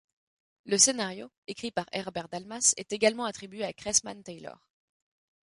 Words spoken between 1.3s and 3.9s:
écrit par Herbert Dalmas, est également attribué à